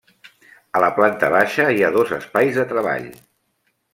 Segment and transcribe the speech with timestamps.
[0.77, 3.09] A la planta baixa hi ha dos espais de treball.